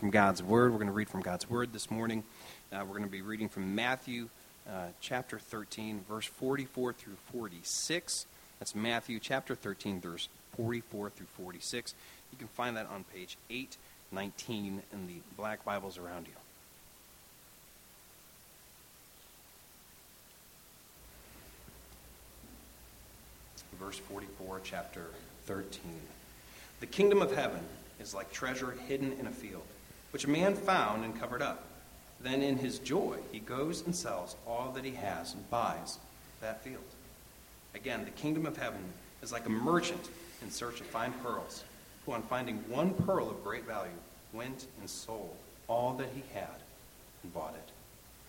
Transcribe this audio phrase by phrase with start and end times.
[0.00, 0.72] from God's Word.
[0.72, 2.24] We're going to read from God's Word this morning.
[2.72, 4.30] Uh, we're going to be reading from Matthew
[4.66, 8.24] uh, chapter 13, verse 44 through 46.
[8.58, 11.94] That's Matthew chapter 13, verse 44 through 46.
[12.32, 16.32] You can find that on page 819 in the black Bibles around you.
[23.78, 25.04] Verse 44, chapter
[25.44, 25.82] 13.
[26.80, 27.60] The kingdom of heaven
[28.00, 29.62] is like treasure hidden in a field,
[30.10, 31.64] which a man found and covered up.
[32.22, 35.98] Then in his joy, he goes and sells all that he has and buys
[36.40, 36.82] that field.
[37.74, 38.80] Again, the kingdom of heaven
[39.22, 40.08] is like a merchant
[40.42, 41.64] in search of fine pearls,
[42.04, 43.90] who, on finding one pearl of great value,
[44.32, 45.34] went and sold
[45.68, 46.48] all that he had
[47.22, 47.70] and bought it.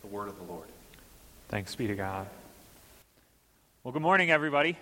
[0.02, 0.68] The word of the Lord.
[1.50, 2.28] Thanks be to God.
[3.84, 4.78] Well, good morning, everybody.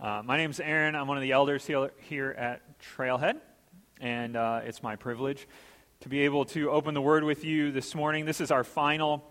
[0.00, 0.94] Uh, my name is Aaron.
[0.94, 3.36] I'm one of the elders here at Trailhead,
[4.00, 5.46] and uh, it's my privilege
[6.00, 8.24] to be able to open the Word with you this morning.
[8.24, 9.22] This is our final,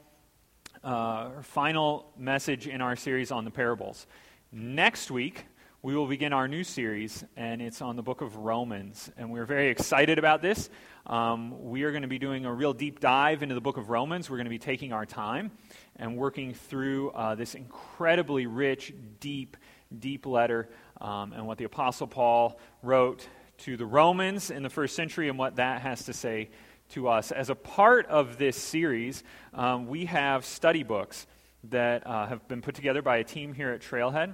[0.84, 4.06] uh, final message in our series on the parables.
[4.52, 5.46] Next week,
[5.82, 9.12] we will begin our new series, and it's on the book of Romans.
[9.18, 10.70] And we're very excited about this.
[11.08, 13.90] Um, we are going to be doing a real deep dive into the book of
[13.90, 14.30] Romans.
[14.30, 15.50] We're going to be taking our time
[15.96, 19.58] and working through uh, this incredibly rich, deep,
[19.98, 20.70] deep letter
[21.02, 23.28] um, and what the Apostle Paul wrote
[23.60, 26.50] to the Romans in the first century and what that has to say
[26.90, 27.32] to us.
[27.32, 31.28] As a part of this series, um, we have study books
[31.66, 34.34] that uh, have been put together by a team here at Trailhead,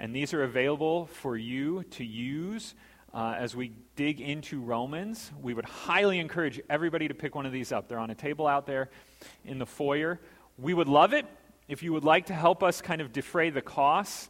[0.00, 2.74] and these are available for you to use.
[3.12, 7.52] Uh, as we dig into Romans, we would highly encourage everybody to pick one of
[7.52, 7.88] these up.
[7.88, 8.90] They're on a table out there
[9.44, 10.20] in the foyer.
[10.58, 11.26] We would love it
[11.68, 14.28] if you would like to help us kind of defray the costs.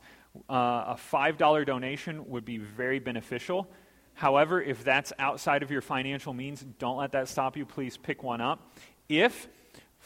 [0.50, 0.52] Uh,
[0.96, 3.68] a $5 donation would be very beneficial.
[4.14, 7.66] However, if that's outside of your financial means, don't let that stop you.
[7.66, 8.72] Please pick one up.
[9.08, 9.48] If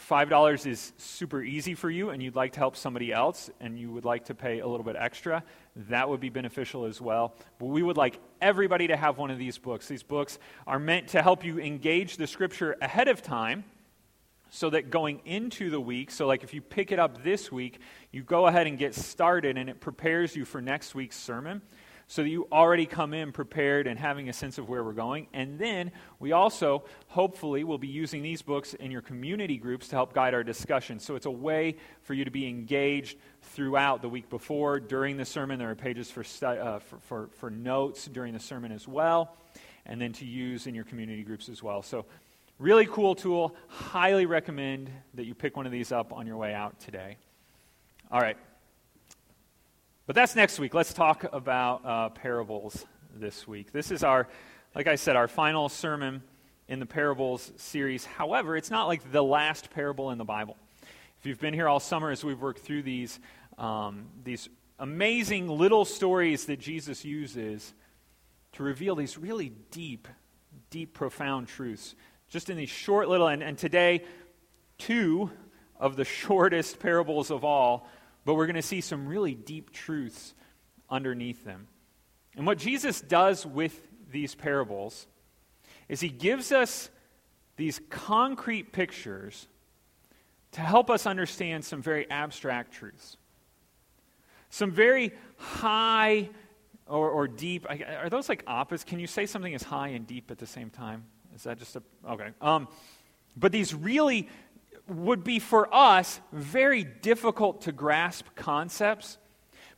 [0.07, 3.91] $5 is super easy for you and you'd like to help somebody else and you
[3.91, 5.43] would like to pay a little bit extra,
[5.75, 7.35] that would be beneficial as well.
[7.59, 9.87] But we would like everybody to have one of these books.
[9.87, 13.63] These books are meant to help you engage the scripture ahead of time
[14.49, 17.79] so that going into the week, so like if you pick it up this week,
[18.11, 21.61] you go ahead and get started and it prepares you for next week's sermon
[22.09, 25.27] so that you already come in prepared and having a sense of where we're going.
[25.31, 29.95] And then we also, hopefully, will be using these books in your community groups to
[29.95, 30.99] help guide our discussion.
[30.99, 34.79] So it's a way for you to be engaged throughout the week before.
[34.79, 38.39] During the sermon, there are pages for, stu- uh, for, for, for notes during the
[38.39, 39.37] sermon as well,
[39.85, 41.83] and then to use in your community groups as well.
[41.83, 42.07] So,
[42.57, 43.55] really cool tool.
[43.67, 47.17] Highly recommend that you pick one of these up on your way out today.
[48.11, 48.37] All right.
[50.09, 50.73] But that's next week.
[50.73, 52.83] Let's talk about uh, parables
[53.15, 53.71] this week.
[53.71, 54.27] This is our,
[54.73, 56.23] like I said, our final sermon
[56.67, 58.05] in the parables series.
[58.05, 60.57] However, it's not like the last parable in the Bible.
[61.19, 63.19] If you've been here all summer as we've worked through these,
[63.59, 64.49] um, these
[64.79, 67.71] amazing little stories that Jesus uses
[68.53, 70.07] to reveal these really deep,
[70.71, 71.93] deep, profound truths,
[72.29, 74.03] just in these short little, and, and today,
[74.79, 75.29] two
[75.79, 77.87] of the shortest parables of all
[78.25, 80.33] but we're going to see some really deep truths
[80.89, 81.67] underneath them.
[82.35, 85.07] And what Jesus does with these parables
[85.87, 86.89] is he gives us
[87.57, 89.47] these concrete pictures
[90.51, 93.17] to help us understand some very abstract truths.
[94.49, 96.29] Some very high
[96.87, 97.67] or, or deep.
[97.69, 98.89] Are those like opposites?
[98.89, 101.05] Can you say something is high and deep at the same time?
[101.35, 101.83] Is that just a.
[102.09, 102.29] Okay.
[102.41, 102.67] Um,
[103.37, 104.27] but these really
[104.89, 109.17] would be for us very difficult to grasp concepts,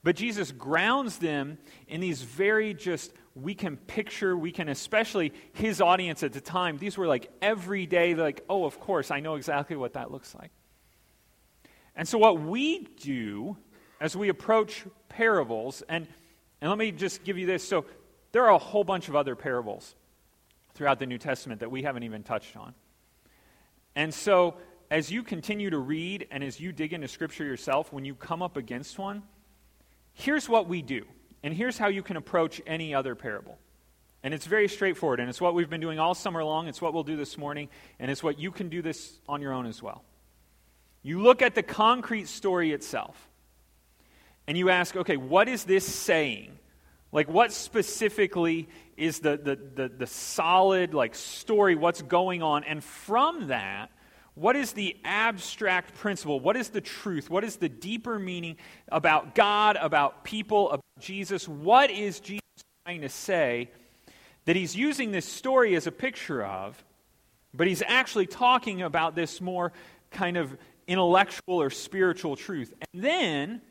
[0.03, 1.57] but Jesus grounds them
[1.87, 6.77] in these very just, we can picture, we can, especially his audience at the time,
[6.77, 10.51] these were like everyday, like, oh, of course, I know exactly what that looks like.
[11.95, 13.57] And so, what we do
[13.99, 16.07] as we approach parables, and,
[16.61, 17.67] and let me just give you this.
[17.67, 17.85] So,
[18.31, 19.93] there are a whole bunch of other parables
[20.73, 22.73] throughout the New Testament that we haven't even touched on.
[23.95, 24.55] And so,
[24.91, 28.41] as you continue to read and as you dig into Scripture yourself, when you come
[28.41, 29.23] up against one,
[30.13, 31.05] here's what we do.
[31.43, 33.57] And here's how you can approach any other parable.
[34.21, 35.21] And it's very straightforward.
[35.21, 36.67] And it's what we've been doing all summer long.
[36.67, 37.69] It's what we'll do this morning.
[37.99, 40.03] And it's what you can do this on your own as well.
[41.03, 43.29] You look at the concrete story itself.
[44.45, 46.59] And you ask, okay, what is this saying?
[47.13, 48.67] Like, what specifically
[48.97, 51.75] is the, the, the, the solid, like, story?
[51.75, 52.65] What's going on?
[52.65, 53.89] And from that,
[54.35, 56.39] what is the abstract principle?
[56.39, 57.29] What is the truth?
[57.29, 58.57] What is the deeper meaning
[58.89, 61.47] about God, about people, about Jesus?
[61.47, 62.41] What is Jesus
[62.85, 63.69] trying to say
[64.45, 66.83] that he's using this story as a picture of
[67.53, 69.73] But he's actually talking about this more
[70.09, 70.57] kind of
[70.87, 72.73] intellectual or spiritual truth.
[72.93, 73.61] And then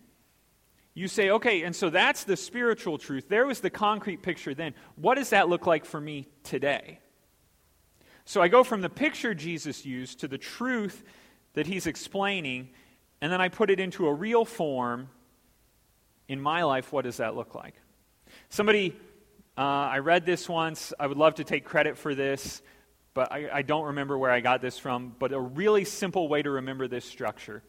[0.94, 3.28] you say, okay, and so that's the spiritual truth.
[3.28, 4.74] There was the concrete picture then.
[4.96, 7.00] What does that look like for me today?
[8.30, 11.02] So I go from the picture Jesus used to the truth
[11.54, 12.68] that he's explaining,
[13.20, 15.08] and then I put it into a real form
[16.28, 16.92] in my life.
[16.92, 17.74] What does that look like?
[18.48, 18.96] Somebody,
[19.58, 20.92] uh, I read this once.
[21.00, 22.62] I would love to take credit for this
[23.12, 25.16] but I, I don't remember where I got this from.
[25.18, 27.64] But a really simple way to remember this structure.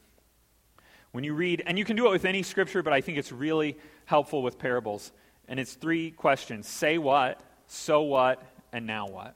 [1.12, 3.32] When you read, and you can do it with any scripture, but I think it's
[3.32, 3.76] really
[4.06, 5.12] helpful with parables.
[5.48, 8.40] And it's three questions say what, so what,
[8.72, 9.36] and now what.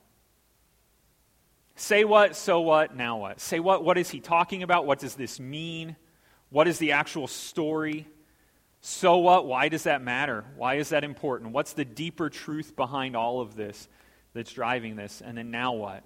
[1.76, 3.40] Say what, so what, now what.
[3.40, 4.86] Say what, what is he talking about?
[4.86, 5.96] What does this mean?
[6.50, 8.08] What is the actual story?
[8.82, 10.46] So what, why does that matter?
[10.56, 11.52] Why is that important?
[11.52, 13.88] What's the deeper truth behind all of this?
[14.36, 15.24] that's driving this.
[15.26, 16.04] And then now what?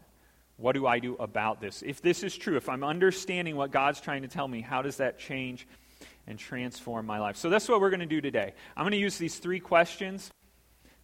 [0.55, 1.83] What do I do about this?
[1.85, 4.97] If this is true, if I'm understanding what God's trying to tell me, how does
[4.97, 5.67] that change
[6.27, 7.35] and transform my life?
[7.35, 8.53] So that's what we're going to do today.
[8.77, 10.29] I'm going to use these three questions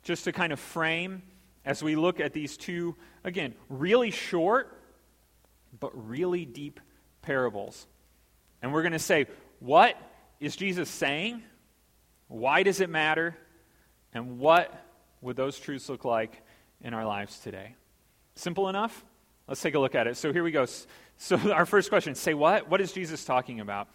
[0.04, 1.24] just to kind of frame
[1.66, 4.72] as we look at these two, again, really short
[5.80, 6.80] but really deep
[7.22, 7.88] parables.
[8.62, 9.26] And we're going to say,
[9.60, 9.98] what
[10.40, 11.44] is Jesus saying?
[12.28, 13.36] Why does it matter?
[14.14, 14.74] And what
[15.22, 16.42] would those truths look like
[16.82, 17.76] in our lives today.
[18.36, 19.04] Simple enough?
[19.48, 20.18] Let's take a look at it.
[20.18, 20.66] So here we go.
[21.18, 22.70] So, our first question say what?
[22.70, 23.88] What is Jesus talking about?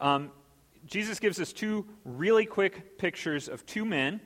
[0.00, 0.30] Um,
[0.86, 4.20] Jesus gives us two really quick pictures of two men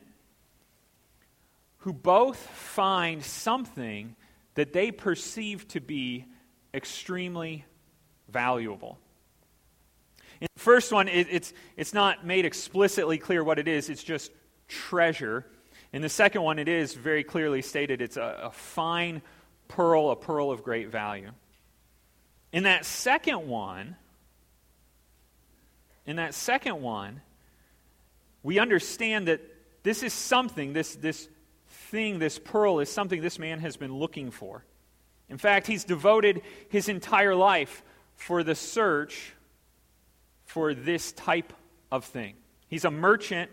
[1.84, 4.16] who both find something
[4.54, 6.24] that they perceive to be
[6.72, 7.62] extremely
[8.30, 8.98] valuable.
[10.40, 14.02] In the first one, it, it's, it's not made explicitly clear what it is, it's
[14.02, 14.32] just
[14.66, 15.44] treasure.
[15.92, 19.20] In the second one, it is very clearly stated it's a, a fine
[19.68, 21.32] pearl, a pearl of great value.
[22.50, 23.94] In that second one,
[26.06, 27.20] in that second one,
[28.42, 29.42] we understand that
[29.82, 31.28] this is something, this, this
[31.94, 34.64] thing, this pearl is something this man has been looking for.
[35.28, 37.84] In fact, he's devoted his entire life
[38.16, 39.32] for the search
[40.44, 41.52] for this type
[41.92, 42.34] of thing.
[42.66, 43.48] He's a merchant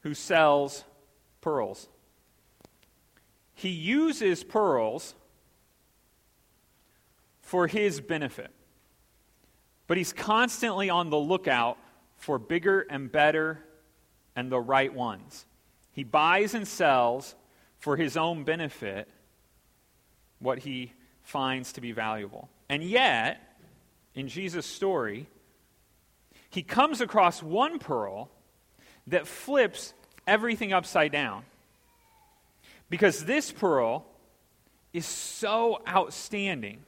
[0.00, 0.82] who sells
[1.42, 1.88] pearls.
[3.52, 5.14] He uses pearls
[7.42, 8.50] for his benefit,
[9.86, 11.76] but he's constantly on the lookout
[12.16, 13.62] for bigger and better
[14.34, 15.44] and the right ones.
[15.96, 17.34] He buys and sells
[17.78, 19.08] for his own benefit
[20.40, 22.50] what he finds to be valuable.
[22.68, 23.40] And yet,
[24.14, 25.26] in Jesus' story,
[26.50, 28.28] he comes across one pearl
[29.06, 29.94] that flips
[30.26, 31.44] everything upside down.
[32.90, 34.04] Because this pearl
[34.92, 36.80] is so outstanding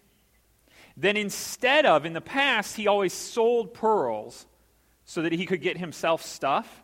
[0.98, 4.44] that instead of, in the past, he always sold pearls
[5.06, 6.82] so that he could get himself stuff.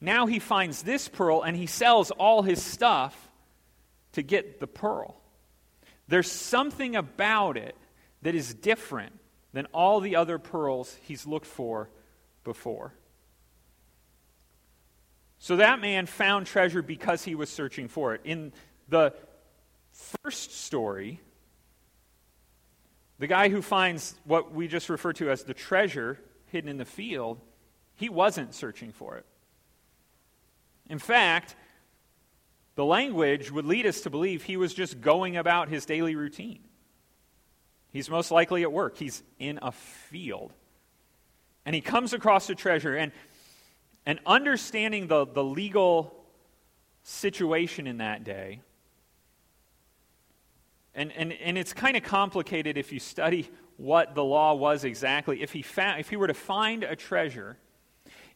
[0.00, 3.30] Now he finds this pearl and he sells all his stuff
[4.12, 5.20] to get the pearl.
[6.08, 7.74] There's something about it
[8.22, 9.18] that is different
[9.52, 11.88] than all the other pearls he's looked for
[12.44, 12.92] before.
[15.38, 18.20] So that man found treasure because he was searching for it.
[18.24, 18.52] In
[18.88, 19.14] the
[20.22, 21.20] first story,
[23.18, 26.84] the guy who finds what we just refer to as the treasure hidden in the
[26.84, 27.40] field,
[27.94, 29.26] he wasn't searching for it.
[30.88, 31.56] In fact,
[32.74, 36.60] the language would lead us to believe he was just going about his daily routine.
[37.90, 40.52] He's most likely at work, he's in a field.
[41.64, 42.94] And he comes across a treasure.
[42.94, 43.12] And
[44.06, 46.14] and understanding the, the legal
[47.02, 48.60] situation in that day,
[50.94, 55.42] and, and, and it's kind of complicated if you study what the law was exactly.
[55.42, 57.58] If he, found, if he were to find a treasure,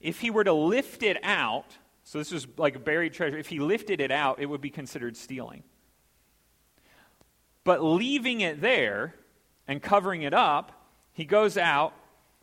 [0.00, 1.78] if he were to lift it out,
[2.10, 4.68] so this is like a buried treasure, if he lifted it out, it would be
[4.68, 5.62] considered stealing.
[7.62, 9.14] But leaving it there
[9.68, 10.72] and covering it up,
[11.12, 11.94] he goes out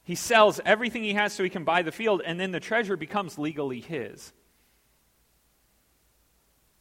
[0.03, 2.95] he sells everything he has so he can buy the field, and then the treasure
[2.95, 4.31] becomes legally his.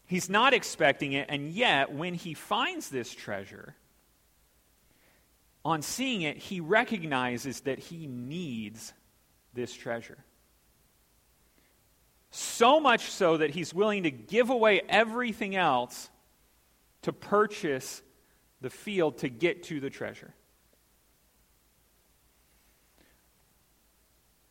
[0.04, 3.74] He's not expecting it, and yet, when he finds this treasure,
[5.64, 8.92] on seeing it, he recognizes that he needs
[9.54, 10.18] this treasure.
[12.38, 16.10] So much so that he's willing to give away everything else
[17.00, 18.02] to purchase
[18.60, 20.34] the field to get to the treasure.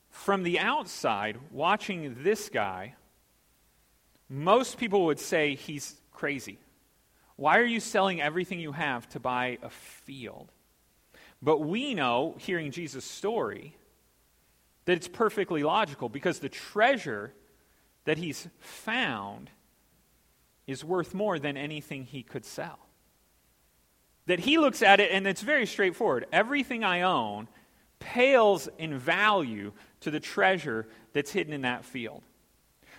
[0.10, 2.96] From the outside, watching this guy,
[4.30, 6.58] most people would say he's crazy
[7.36, 10.52] Why are you selling everything you have to buy a field?
[11.40, 13.78] But we know, hearing Jesus' story,
[14.86, 17.32] that it's perfectly logical because the treasure
[18.06, 19.50] that he's found
[20.68, 22.80] is worth more than anything he could sell.
[24.28, 26.26] That he looks at it and it's very straightforward.
[26.32, 27.48] Everything I own
[28.00, 29.72] pales in value
[30.02, 32.24] to the treasure that's hidden in that field.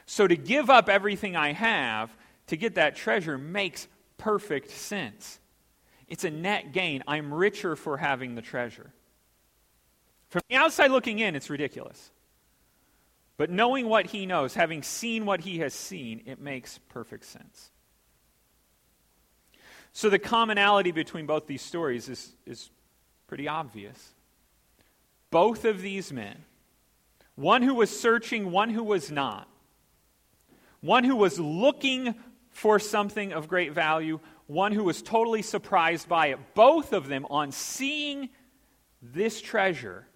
[0.06, 2.16] So to give up everything I have
[2.48, 5.40] to get that treasure makes perfect sense.
[6.06, 7.02] It's a net gain.
[7.08, 8.92] I'm richer for having the treasure.
[10.28, 12.12] From the outside looking in, it's ridiculous.
[13.36, 17.70] But knowing what he knows, having seen what he has seen, it makes perfect sense.
[19.92, 22.70] So the commonality between both these stories is, is
[23.26, 24.12] pretty obvious.
[25.30, 26.44] Both of these men,
[27.34, 29.48] one who was searching, one who was not,
[30.80, 32.14] one who was looking
[32.50, 37.26] for something of great value, one who was totally surprised by it, both of them,
[37.28, 38.30] on seeing
[39.02, 40.06] this treasure,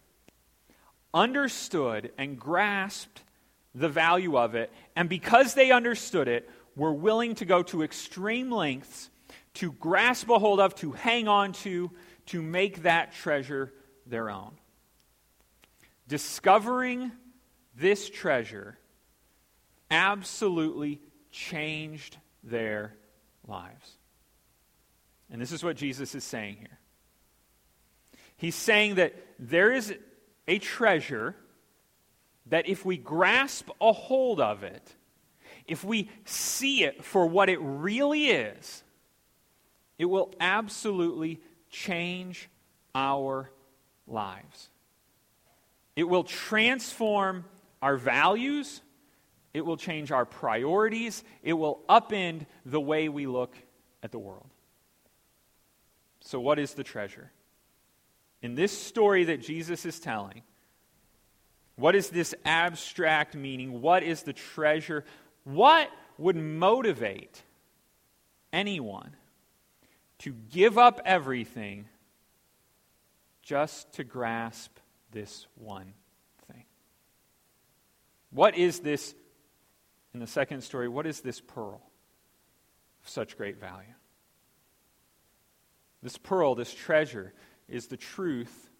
[1.12, 3.22] understood and grasped
[3.74, 8.50] the value of it, and because they understood it, were willing to go to extreme
[8.50, 9.10] lengths
[9.54, 11.90] to grasp a hold of, to hang on to,
[12.26, 13.72] to make that treasure
[14.06, 14.52] their own.
[16.08, 17.12] Discovering
[17.76, 18.78] this treasure
[19.90, 21.00] absolutely
[21.30, 22.94] changed their
[23.46, 23.96] lives.
[25.30, 26.78] And this is what Jesus is saying here.
[28.36, 29.94] He's saying that there is
[30.50, 31.36] a treasure
[32.46, 34.96] that if we grasp a hold of it,
[35.64, 38.82] if we see it for what it really is,
[39.96, 41.40] it will absolutely
[41.70, 42.50] change
[42.96, 43.48] our
[44.08, 44.70] lives.
[45.94, 47.44] It will transform
[47.80, 48.82] our values.
[49.54, 51.22] It will change our priorities.
[51.44, 53.54] It will upend the way we look
[54.02, 54.48] at the world.
[56.22, 57.30] So, what is the treasure?
[58.42, 60.42] In this story that Jesus is telling,
[61.76, 63.80] what is this abstract meaning?
[63.80, 65.04] What is the treasure?
[65.44, 67.42] What would motivate
[68.52, 69.16] anyone
[70.18, 71.86] to give up everything
[73.42, 74.76] just to grasp
[75.10, 75.94] this one
[76.50, 76.64] thing?
[78.30, 79.14] What is this,
[80.12, 81.80] in the second story, what is this pearl
[83.02, 83.94] of such great value?
[86.02, 87.32] This pearl, this treasure,
[87.70, 88.70] is the truth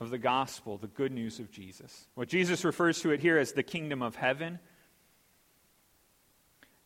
[0.00, 2.06] of the gospel, the good news of Jesus.
[2.14, 4.58] What Jesus refers to it here as the kingdom of heaven.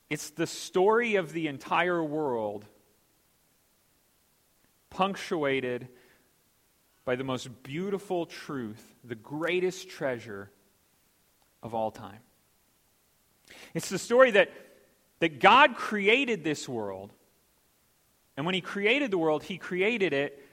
[0.09, 2.67] It's the story of the entire world,
[4.91, 5.89] punctuated
[7.05, 10.51] by the most beautiful truth, the greatest treasure
[11.63, 12.21] of all time.
[13.75, 14.53] It's the story that,
[15.19, 17.13] that God created this world,
[18.37, 20.45] and when He created the world, He created it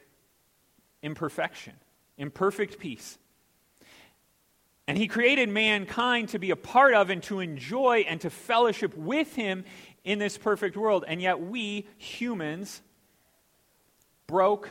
[1.02, 1.74] in perfection
[2.18, 3.18] in perfect peace.
[4.88, 8.96] And he created mankind to be a part of and to enjoy and to fellowship
[8.98, 9.66] with him
[10.04, 11.04] in this perfect world.
[11.08, 12.82] And yet we, humans,
[14.28, 14.70] broke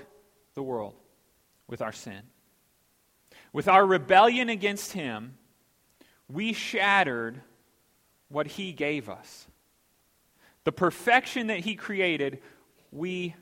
[0.55, 0.95] the world
[1.67, 2.23] with our sin.
[3.53, 5.37] With our rebellion against him,
[6.29, 7.41] we shattered
[8.29, 9.47] what he gave us.
[10.65, 12.41] The perfection that he created,
[12.91, 13.35] we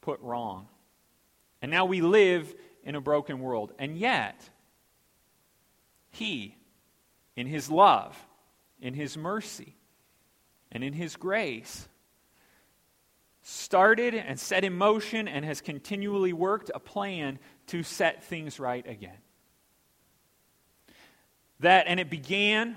[0.00, 0.66] put wrong.
[1.62, 3.72] And now we live in a broken world.
[3.78, 4.48] And yet,
[6.10, 6.56] He,
[7.34, 8.16] in His love,
[8.80, 9.76] in His mercy,
[10.70, 11.88] and in His grace,
[13.42, 18.86] started and set in motion and has continually worked a plan to set things right
[18.88, 19.18] again.
[21.60, 22.76] That, and it began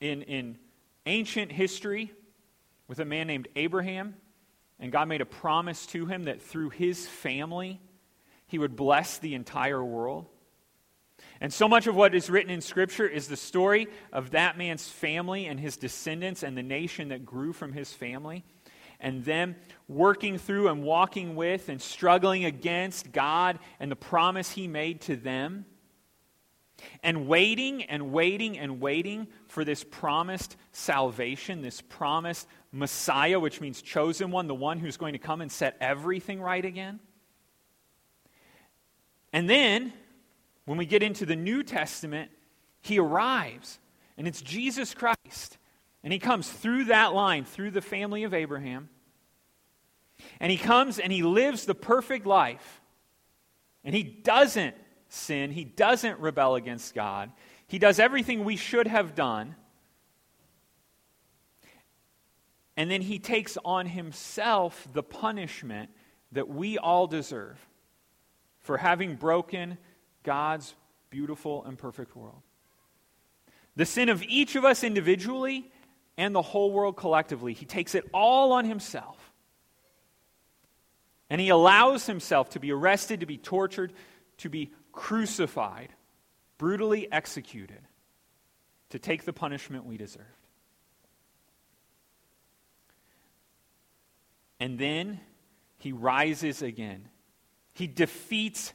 [0.00, 0.58] in, in
[1.06, 2.12] ancient history
[2.88, 4.14] with a man named Abraham
[4.82, 7.80] and God made a promise to him that through his family,
[8.48, 10.26] he would bless the entire world.
[11.40, 14.88] And so much of what is written in Scripture is the story of that man's
[14.88, 18.44] family and his descendants and the nation that grew from his family.
[18.98, 19.54] And them
[19.86, 25.14] working through and walking with and struggling against God and the promise he made to
[25.14, 25.64] them.
[27.02, 33.82] And waiting and waiting and waiting for this promised salvation, this promised Messiah, which means
[33.82, 37.00] chosen one, the one who's going to come and set everything right again.
[39.32, 39.92] And then,
[40.64, 42.30] when we get into the New Testament,
[42.80, 43.78] he arrives,
[44.16, 45.58] and it's Jesus Christ.
[46.04, 48.88] And he comes through that line, through the family of Abraham.
[50.40, 52.80] And he comes and he lives the perfect life.
[53.84, 54.74] And he doesn't
[55.12, 57.30] sin, he doesn't rebel against God.
[57.66, 59.54] He does everything we should have done.
[62.76, 65.90] And then he takes on himself the punishment
[66.32, 67.58] that we all deserve
[68.60, 69.76] for having broken
[70.22, 70.74] God's
[71.10, 72.40] beautiful and perfect world.
[73.76, 75.70] The sin of each of us individually
[76.16, 77.52] and the whole world collectively.
[77.52, 79.32] He takes it all on himself.
[81.28, 83.92] And he allows himself to be arrested, to be tortured,
[84.38, 85.92] to be crucified,
[86.58, 87.80] brutally executed,
[88.90, 90.26] to take the punishment we deserved.
[94.60, 95.18] And then
[95.78, 97.08] he rises again.
[97.72, 98.72] He defeats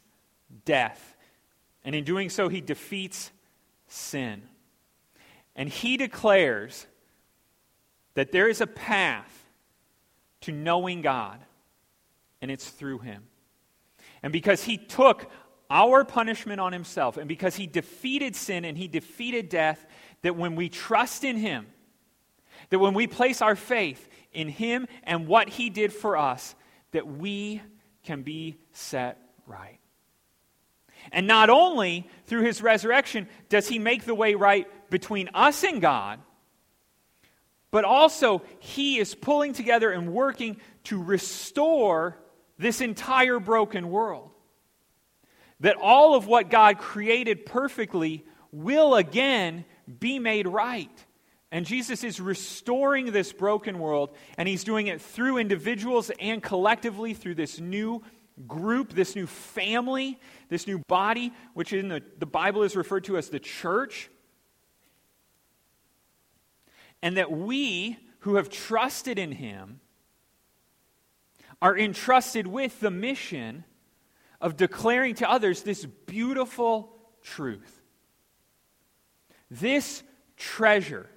[0.65, 1.15] death.
[1.85, 3.31] And in doing so, he defeats
[3.87, 4.41] sin.
[5.55, 6.85] And he declares
[8.15, 9.45] that there is a path
[10.41, 11.39] to knowing God
[12.41, 13.23] and it's through him.
[14.21, 15.31] And because he took
[15.69, 19.85] our punishment on himself, and because he defeated sin and he defeated death,
[20.21, 21.67] that when we trust in him,
[22.69, 26.55] that when we place our faith in him and what he did for us,
[26.91, 27.61] that we
[28.03, 29.79] can be set right.
[31.11, 35.81] And not only through his resurrection does he make the way right between us and
[35.81, 36.19] God,
[37.71, 42.17] but also he is pulling together and working to restore
[42.57, 44.31] this entire broken world.
[45.61, 49.65] That all of what God created perfectly will again
[49.99, 50.91] be made right.
[51.51, 57.13] And Jesus is restoring this broken world, and he's doing it through individuals and collectively
[57.13, 58.03] through this new
[58.45, 63.17] group, this new family, this new body, which in the, the Bible is referred to
[63.17, 64.09] as the church.
[67.01, 69.79] And that we who have trusted in him
[71.61, 73.63] are entrusted with the mission
[74.39, 77.81] of declaring to others this beautiful truth.
[79.49, 80.03] This
[80.35, 81.07] treasure,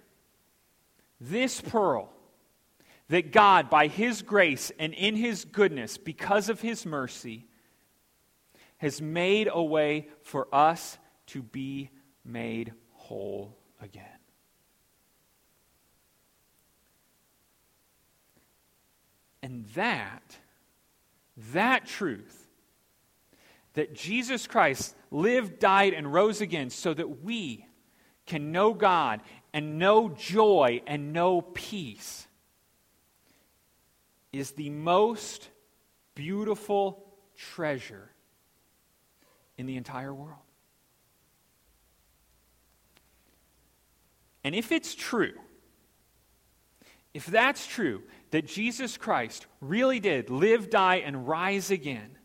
[1.20, 2.10] this pearl,
[3.08, 7.46] that God, by His grace and in His goodness, because of His mercy,
[8.78, 11.90] has made a way for us to be
[12.24, 14.04] made whole again.
[19.42, 20.36] And that,
[21.52, 22.48] that truth,
[23.74, 27.66] that Jesus Christ lived, died, and rose again so that we
[28.26, 29.20] can know God
[29.52, 32.26] and know joy and know peace,
[34.32, 35.48] is the most
[36.14, 37.04] beautiful
[37.36, 38.10] treasure
[39.58, 40.38] in the entire world.
[44.44, 45.34] And if it's true,
[47.12, 52.16] if that's true, that Jesus Christ really did live, die, and rise again,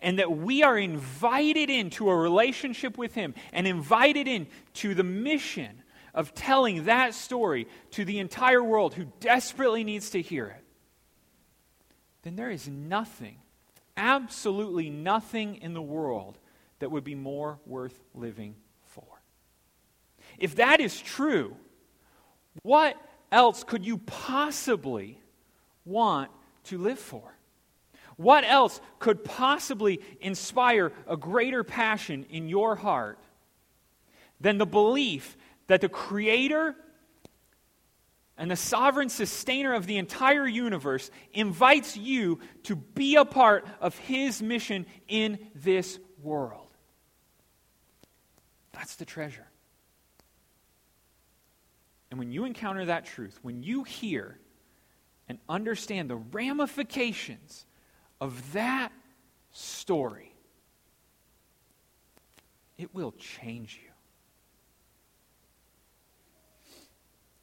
[0.00, 5.82] and that we are invited into a relationship with Him and invited into the mission
[6.14, 10.64] of telling that story to the entire world who desperately needs to hear it,
[12.22, 13.36] then there is nothing,
[13.96, 16.38] absolutely nothing in the world
[16.78, 19.04] that would be more worth living for.
[20.38, 21.56] If that is true,
[22.62, 22.96] what
[23.30, 25.20] else could you possibly
[25.84, 26.30] want
[26.64, 27.35] to live for?
[28.16, 33.18] What else could possibly inspire a greater passion in your heart
[34.40, 36.74] than the belief that the Creator
[38.38, 43.96] and the sovereign sustainer of the entire universe invites you to be a part of
[43.98, 46.68] His mission in this world?
[48.72, 49.46] That's the treasure.
[52.10, 54.38] And when you encounter that truth, when you hear
[55.28, 57.66] and understand the ramifications
[58.20, 58.92] of that
[59.52, 60.32] story,
[62.78, 63.90] it will change you.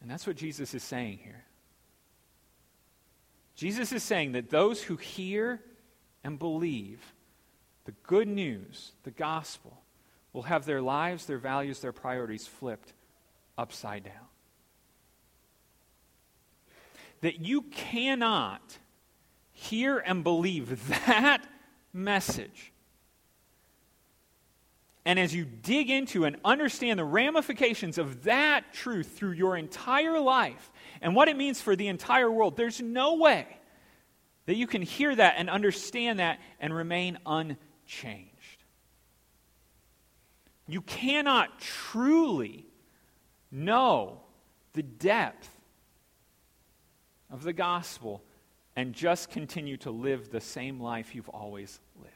[0.01, 1.45] And that's what Jesus is saying here.
[3.55, 5.61] Jesus is saying that those who hear
[6.23, 7.13] and believe
[7.85, 9.81] the good news, the gospel,
[10.33, 12.93] will have their lives, their values, their priorities flipped
[13.57, 14.27] upside down
[17.23, 18.77] that you cannot
[19.63, 21.45] hear and believe that
[21.91, 22.71] message.
[25.05, 30.19] And as you dig into and understand the ramifications of that truth through your entire
[30.19, 30.71] life
[31.01, 33.45] and what it means for the entire world, there's no way
[34.45, 38.29] that you can hear that and understand that and remain unchanged.
[40.67, 42.65] You cannot truly
[43.51, 44.21] know
[44.71, 45.49] the depth
[47.29, 48.23] of the gospel
[48.75, 52.13] and just continue to live the same life you've always lived.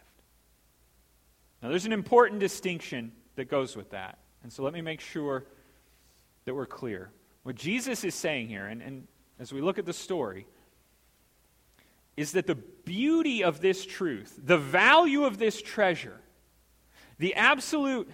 [1.62, 4.17] Now, there's an important distinction that goes with that.
[4.43, 5.46] And so let me make sure
[6.46, 7.12] that we're clear.
[7.43, 9.08] What Jesus is saying here, and, and
[9.39, 10.48] as we look at the story
[12.15, 16.20] is that the beauty of this truth, the value of this treasure,
[17.20, 18.10] the absolute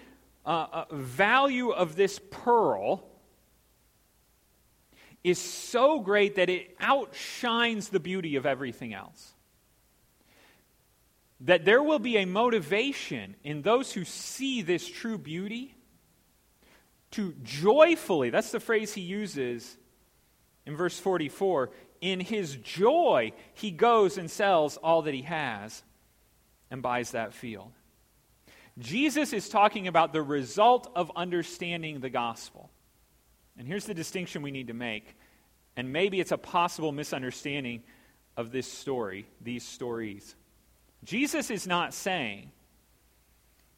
[0.45, 3.07] uh, uh, value of this pearl
[5.23, 9.33] is so great that it outshines the beauty of everything else.
[11.41, 15.75] That there will be a motivation in those who see this true beauty
[17.11, 19.77] to joyfully, that's the phrase he uses
[20.65, 21.69] in verse 44,
[22.01, 25.83] in his joy, he goes and sells all that he has
[26.71, 27.71] and buys that field.
[28.79, 32.71] Jesus is talking about the result of understanding the gospel.
[33.57, 35.15] And here's the distinction we need to make.
[35.75, 37.83] And maybe it's a possible misunderstanding
[38.35, 40.35] of this story, these stories.
[41.03, 42.51] Jesus is not saying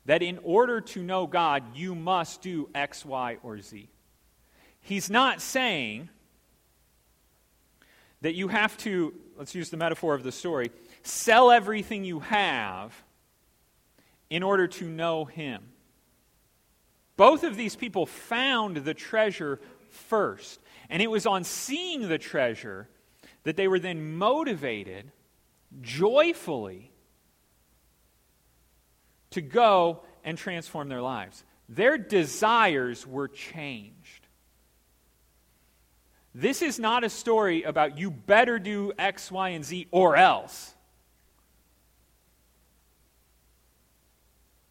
[0.05, 3.89] that in order to know God, you must do X, Y, or Z.
[4.81, 6.09] He's not saying
[8.21, 10.71] that you have to, let's use the metaphor of the story,
[11.03, 12.93] sell everything you have
[14.29, 15.63] in order to know Him.
[17.17, 20.59] Both of these people found the treasure first.
[20.89, 22.87] And it was on seeing the treasure
[23.43, 25.11] that they were then motivated
[25.81, 26.91] joyfully
[29.31, 31.43] to go and transform their lives.
[31.69, 34.27] Their desires were changed.
[36.33, 40.73] This is not a story about you better do X, Y, and Z or else.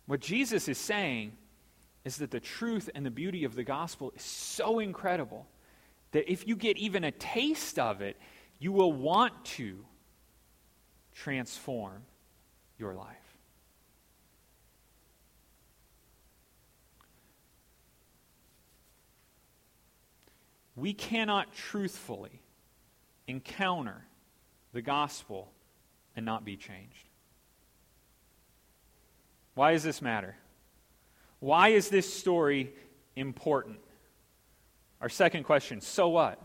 [0.07, 1.33] What Jesus is saying
[2.05, 5.47] is that the truth and the beauty of the gospel is so incredible
[6.13, 8.17] that if you get even a taste of it,
[8.59, 9.85] you will want to
[11.15, 12.03] transform
[12.79, 13.17] your life.
[20.77, 22.43] We cannot truthfully
[23.27, 24.05] encounter
[24.73, 25.53] the gospel
[26.17, 27.09] and not be changed.
[29.55, 30.37] Why does this matter?
[31.41, 32.73] Why is this story
[33.17, 33.79] important?
[35.01, 36.41] Our second question so what?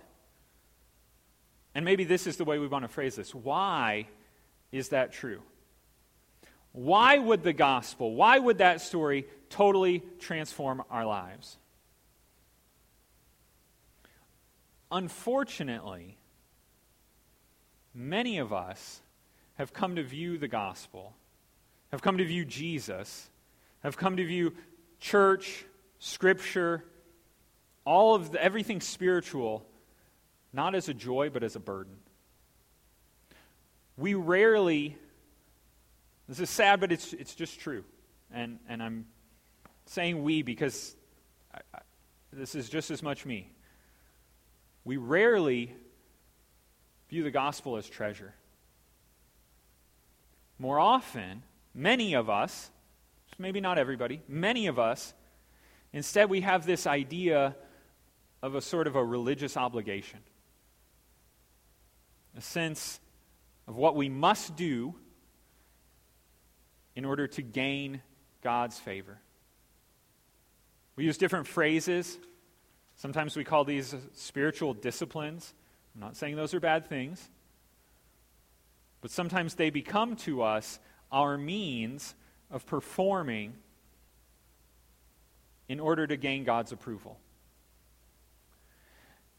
[1.75, 3.33] And maybe this is the way we want to phrase this.
[3.33, 4.07] Why
[4.71, 5.41] is that true?
[6.71, 11.57] Why would the gospel, why would that story totally transform our lives?
[14.91, 16.17] Unfortunately,
[17.93, 19.01] many of us
[19.55, 21.15] have come to view the gospel
[21.91, 23.29] have come to view Jesus,
[23.83, 24.53] have come to view
[24.99, 25.65] church,
[25.99, 26.83] scripture,
[27.85, 29.65] all of the, everything spiritual,
[30.53, 31.95] not as a joy, but as a burden.
[33.97, 34.97] We rarely,
[36.27, 37.83] this is sad, but it's, it's just true.
[38.31, 39.05] And, and I'm
[39.85, 40.95] saying we because
[41.53, 41.79] I, I,
[42.31, 43.49] this is just as much me.
[44.85, 45.75] We rarely
[47.09, 48.33] view the gospel as treasure.
[50.59, 52.71] More often, Many of us,
[53.39, 55.13] maybe not everybody, many of us,
[55.93, 57.55] instead we have this idea
[58.41, 60.19] of a sort of a religious obligation,
[62.37, 62.99] a sense
[63.67, 64.93] of what we must do
[66.95, 68.01] in order to gain
[68.41, 69.17] God's favor.
[70.95, 72.17] We use different phrases.
[72.97, 75.53] Sometimes we call these spiritual disciplines.
[75.95, 77.29] I'm not saying those are bad things.
[79.01, 80.79] But sometimes they become to us
[81.11, 82.15] our means
[82.51, 83.53] of performing
[85.67, 87.19] in order to gain God's approval.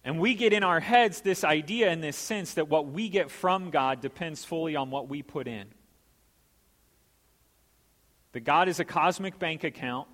[0.05, 3.31] And we get in our heads this idea in this sense that what we get
[3.31, 5.67] from God depends fully on what we put in.
[8.33, 10.09] That God is a cosmic bank account,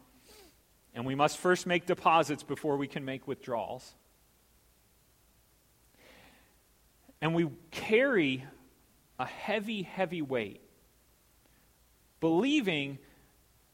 [0.94, 3.94] and we must first make deposits before we can make withdrawals.
[7.20, 8.44] And we carry
[9.18, 10.65] a heavy, heavy weight
[12.26, 12.98] believing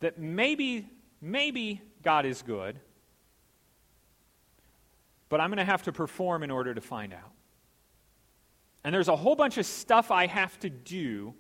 [0.01, 0.87] that maybe,
[1.23, 2.79] maybe God is good,
[5.31, 7.33] but I'm going to have to perform in order to find out.
[8.85, 11.33] And there's a whole bunch of stuff I have to do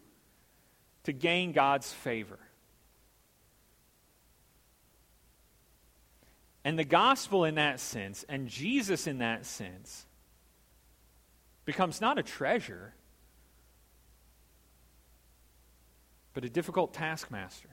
[1.05, 2.38] to gain God's favor.
[6.64, 10.07] And the gospel, in that sense, and Jesus, in that sense,
[11.66, 12.94] becomes not a treasure,
[16.35, 17.68] but a difficult taskmaster.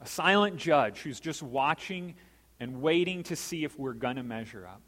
[0.00, 2.14] A silent judge who's just watching
[2.58, 4.82] and waiting to see if we're going to measure up.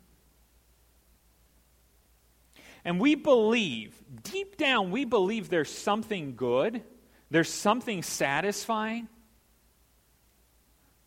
[2.85, 6.83] And we believe, deep down, we believe there's something good,
[7.31, 9.09] there's something satisfying,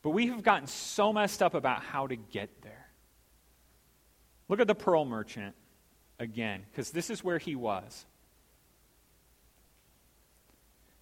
[0.02, 2.88] but we have gotten so messed up about how to get there.
[4.50, 5.54] Look at the pearl merchant
[6.18, 8.06] again, because this is where he was.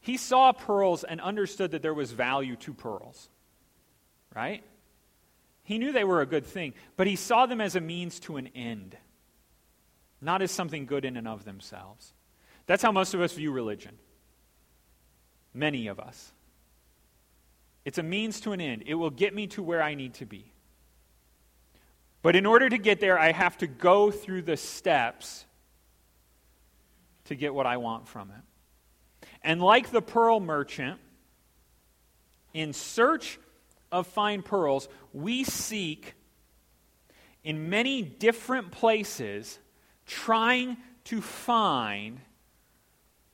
[0.06, 3.28] He saw pearls and understood that there was value to pearls,
[4.36, 4.64] right?
[5.64, 8.38] He knew they were a good thing, but he saw them as a means to
[8.38, 8.96] an end,
[10.22, 12.14] not as something good in and of themselves.
[12.68, 13.98] That's how most of us view religion.
[15.56, 16.32] Many of us.
[17.84, 18.84] It's a means to an end.
[18.86, 20.52] It will get me to where I need to be.
[22.22, 25.46] But in order to get there, I have to go through the steps
[27.24, 28.44] to get what I want from it.
[29.46, 31.00] And like the pearl merchant,
[32.54, 33.38] in search
[33.92, 36.16] of fine pearls, we seek
[37.44, 39.60] in many different places,
[40.08, 42.20] trying to find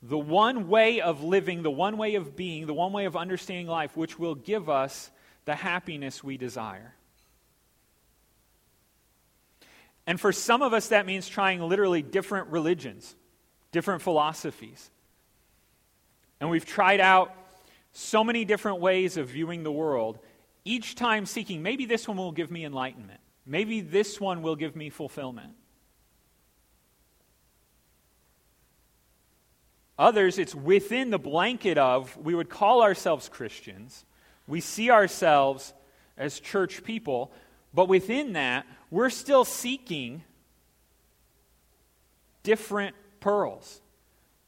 [0.03, 3.67] the one way of living, the one way of being, the one way of understanding
[3.67, 5.09] life, which will give us
[5.45, 6.93] the happiness we desire.
[10.05, 13.15] And for some of us, that means trying literally different religions,
[13.71, 14.91] different philosophies.
[16.41, 17.33] And we've tried out
[17.93, 20.19] so many different ways of viewing the world,
[20.65, 24.75] each time seeking maybe this one will give me enlightenment, maybe this one will give
[24.75, 25.53] me fulfillment.
[29.99, 34.03] Others, it's within the blanket of, we would call ourselves Christians.
[34.47, 35.73] We see ourselves
[36.17, 37.31] as church people,
[37.71, 40.23] but within that, we're still seeking
[42.41, 43.79] different pearls.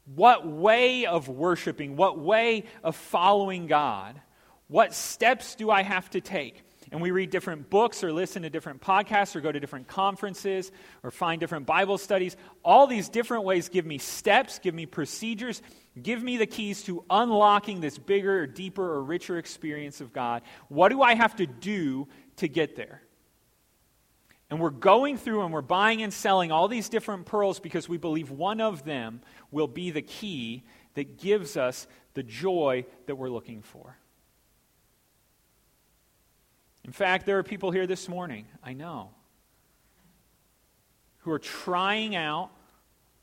[0.06, 4.20] What way of worshiping, what way of following God,
[4.68, 6.64] what steps do I have to take?
[6.94, 10.70] and we read different books or listen to different podcasts or go to different conferences
[11.02, 15.60] or find different Bible studies, all these different ways give me steps, give me procedures,
[16.00, 20.42] give me the keys to unlocking this bigger or deeper or richer experience of God.
[20.68, 23.02] What do I have to do to get there?
[24.54, 27.96] And we're going through and we're buying and selling all these different pearls because we
[27.96, 30.62] believe one of them will be the key
[30.94, 33.98] that gives us the joy that we're looking for.
[36.84, 39.10] In fact, there are people here this morning, I know,
[41.22, 42.50] who are trying out,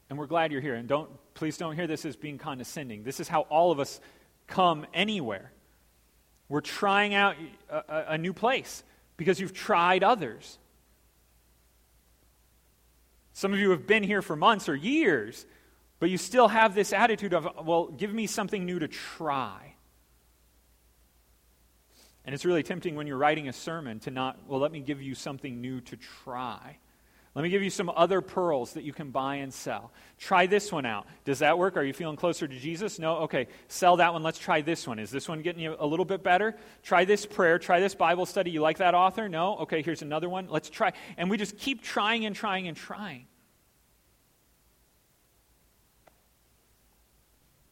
[0.09, 0.75] and we're glad you're here.
[0.75, 3.03] And don't, please don't hear this as being condescending.
[3.03, 4.01] This is how all of us
[4.47, 5.53] come anywhere.
[6.49, 7.37] We're trying out
[7.69, 8.83] a, a new place
[9.15, 10.57] because you've tried others.
[13.33, 15.45] Some of you have been here for months or years,
[15.99, 19.75] but you still have this attitude of, well, give me something new to try.
[22.25, 25.01] And it's really tempting when you're writing a sermon to not, well, let me give
[25.01, 26.77] you something new to try.
[27.33, 29.93] Let me give you some other pearls that you can buy and sell.
[30.17, 31.07] Try this one out.
[31.23, 31.77] Does that work?
[31.77, 32.99] Are you feeling closer to Jesus?
[32.99, 33.19] No?
[33.19, 34.21] Okay, sell that one.
[34.21, 34.99] Let's try this one.
[34.99, 36.57] Is this one getting you a little bit better?
[36.83, 37.57] Try this prayer.
[37.57, 38.51] Try this Bible study.
[38.51, 39.29] You like that author?
[39.29, 39.59] No?
[39.59, 40.49] Okay, here's another one.
[40.49, 40.91] Let's try.
[41.15, 43.27] And we just keep trying and trying and trying.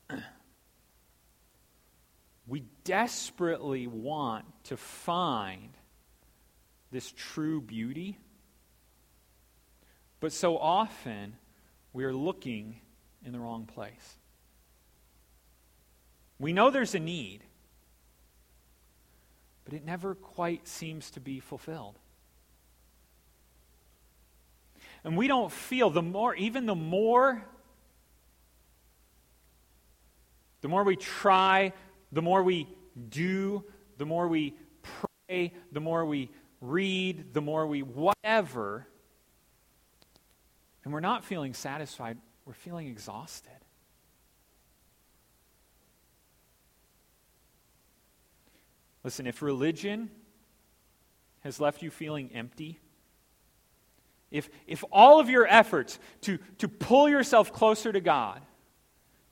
[2.48, 5.69] We desperately want to find
[6.91, 8.17] this true beauty,
[10.19, 11.36] but so often
[11.93, 12.79] we are looking
[13.25, 14.17] in the wrong place.
[16.39, 17.41] We know there's a need,
[19.65, 21.97] but it never quite seems to be fulfilled.
[25.03, 27.43] And we don't feel the more, even the more,
[30.62, 31.73] the more we try
[32.12, 32.67] the more we
[33.10, 33.63] do,
[33.97, 34.55] the more we
[35.27, 36.29] pray, the more we
[36.62, 38.88] read, the more we whatever,
[40.84, 43.52] and we're not feeling satisfied, we're feeling exhausted.
[49.04, 50.10] Listen, if religion
[51.42, 52.80] has left you feeling empty,
[54.32, 58.42] if, if all of your efforts to, to pull yourself closer to God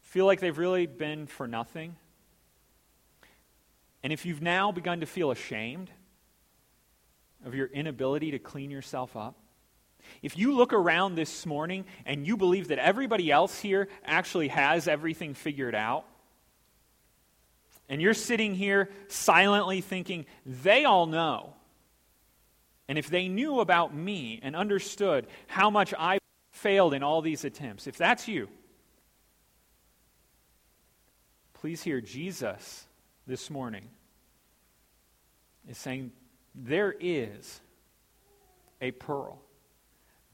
[0.02, 1.96] feel like they've really been for nothing,
[4.04, 5.92] and if you've now begun to feel ashamed
[7.46, 9.36] of your inability to clean yourself up,
[10.22, 14.88] if you look around this morning and you believe that everybody else here actually has
[14.88, 16.06] everything figured out,
[17.90, 21.54] and you're sitting here silently thinking, they all know.
[22.90, 26.20] And if they knew about me and understood how much I
[26.52, 28.50] failed in all these attempts, if that's you,
[31.54, 32.86] please hear Jesus
[33.26, 33.90] this morning
[35.68, 36.12] is saying
[36.56, 37.60] there is
[38.82, 39.42] a pearl,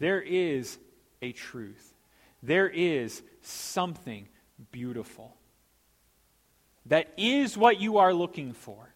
[0.03, 0.77] there is
[1.21, 1.93] a truth,
[2.41, 4.27] there is something
[4.71, 5.33] beautiful
[6.87, 8.93] that is what you are looking for.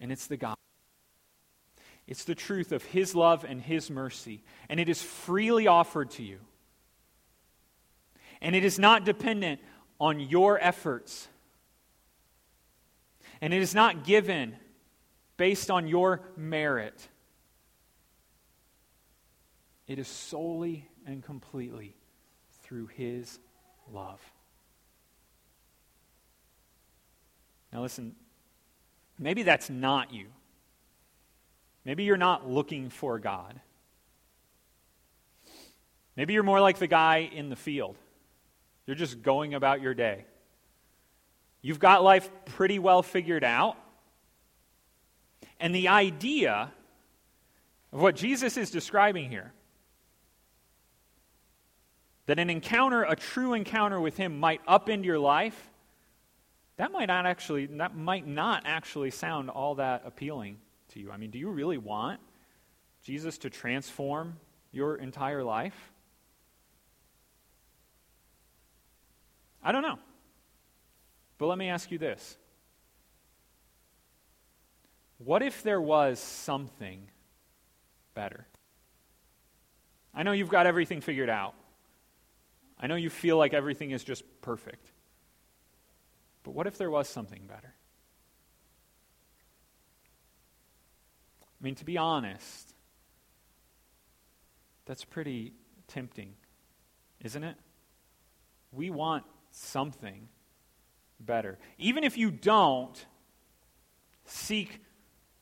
[0.00, 0.58] And it's the gospel.
[2.06, 6.22] It's the truth of His love and His mercy, and it is freely offered to
[6.22, 6.38] you.
[8.40, 9.60] And it is not dependent
[10.00, 11.28] on your efforts.
[13.42, 14.56] And it is not given
[15.36, 17.08] based on your merit.
[19.86, 21.94] It is solely and completely
[22.62, 23.38] through His
[23.92, 24.20] love.
[27.72, 28.14] Now, listen,
[29.18, 30.26] maybe that's not you.
[31.84, 33.60] Maybe you're not looking for God.
[36.16, 37.96] Maybe you're more like the guy in the field.
[38.86, 40.24] You're just going about your day.
[41.60, 43.76] You've got life pretty well figured out.
[45.58, 46.70] And the idea
[47.92, 49.52] of what Jesus is describing here
[52.26, 55.70] that an encounter, a true encounter with him might upend your life,
[56.76, 60.58] that might not actually that might not actually sound all that appealing
[60.88, 61.10] to you.
[61.10, 62.20] I mean, do you really want
[63.02, 64.36] Jesus to transform
[64.72, 65.92] your entire life?
[69.62, 69.98] I don't know.
[71.38, 72.36] But let me ask you this.
[75.18, 77.00] What if there was something
[78.14, 78.46] better?
[80.12, 81.54] I know you've got everything figured out.
[82.84, 84.92] I know you feel like everything is just perfect.
[86.42, 87.72] But what if there was something better?
[91.40, 92.74] I mean, to be honest,
[94.84, 95.54] that's pretty
[95.88, 96.34] tempting,
[97.22, 97.56] isn't it?
[98.70, 100.28] We want something
[101.18, 101.58] better.
[101.78, 103.06] Even if you don't
[104.26, 104.82] seek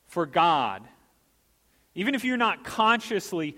[0.07, 0.87] for God,
[1.93, 3.57] even if you're not consciously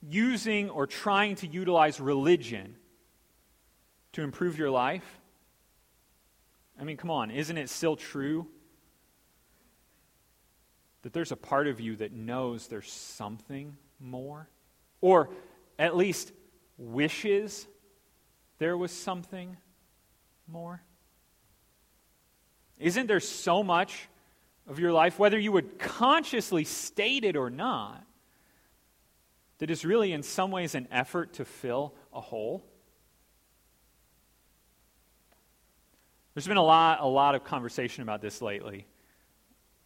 [0.00, 2.76] using or trying to utilize religion
[4.12, 5.20] to improve your life,
[6.78, 8.46] I mean, come on, isn't it still true
[11.02, 14.48] that there's a part of you that knows there's something more?
[15.00, 15.30] Or
[15.78, 16.32] at least
[16.78, 17.66] wishes
[18.58, 19.56] there was something
[20.46, 20.82] more?
[22.78, 24.08] Isn't there so much
[24.66, 28.02] of your life, whether you would consciously state it or not,
[29.58, 32.64] that is really in some ways an effort to fill a hole?
[36.34, 38.86] There's been a lot, a lot of conversation about this lately.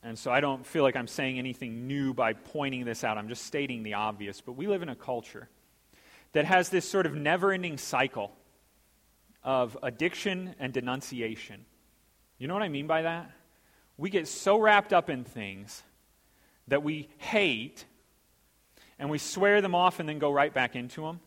[0.02, 3.16] And so I don't feel like I'm saying anything new by pointing this out.
[3.16, 4.42] I'm just stating the obvious.
[4.42, 5.48] But we live in a culture
[6.32, 8.30] that has this sort of never ending cycle
[9.42, 11.64] of addiction and denunciation.
[12.38, 13.30] You know what I mean by that?
[13.96, 15.82] We get so wrapped up in things
[16.68, 17.84] that we hate
[18.98, 21.20] and we swear them off and then go right back into them.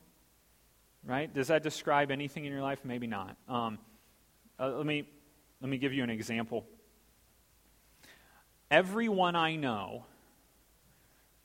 [1.04, 1.34] Right?
[1.34, 2.80] Does that describe anything in your life?
[2.84, 3.38] Maybe not.
[3.48, 3.80] Um,
[4.60, 5.08] uh, let, me,
[5.62, 6.66] let me give you an example.
[8.70, 10.06] Everyone I know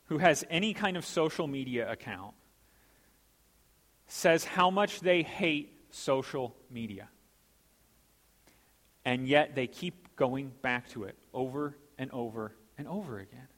[0.06, 2.34] who has any kind of social media account
[4.06, 7.08] says how much they hate social media.
[9.04, 13.48] And yet they keep going back to it over and over and over again.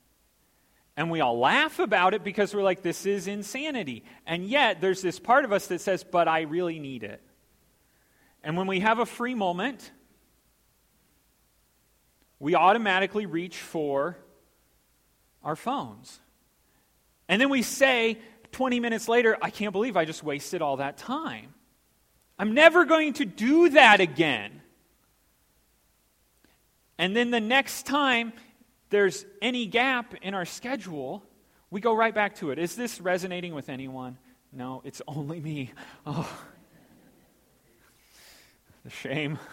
[0.97, 4.05] And we all laugh about it because we're like, this is insanity.
[4.27, 7.21] And yet there's this part of us that says, but I really need it.
[8.45, 9.91] And when we have a free moment,
[12.39, 14.19] we automatically reach for
[15.43, 16.21] our phones.
[17.27, 18.19] And then we say
[18.53, 21.55] 20 minutes later, I can't believe I just wasted all that time.
[22.39, 24.61] I'm never going to do that again.
[26.99, 28.35] And then the next time
[28.91, 31.25] there's any gap in our schedule,
[31.71, 32.59] we go right back to it.
[32.59, 34.19] Is this resonating with anyone?
[34.53, 35.73] No, it's only me.
[36.07, 36.31] Oh,
[38.85, 39.39] the shame.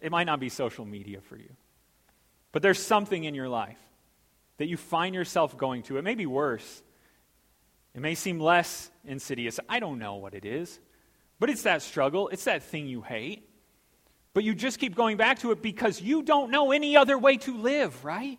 [0.00, 1.50] It might not be social media for you,
[2.52, 3.76] but there's something in your life
[4.56, 5.98] that you find yourself going to.
[5.98, 6.82] It may be worse,
[7.94, 9.60] it may seem less insidious.
[9.68, 10.80] I don't know what it is,
[11.38, 13.46] but it's that struggle, it's that thing you hate.
[14.32, 17.36] But you just keep going back to it because you don't know any other way
[17.38, 18.38] to live, right?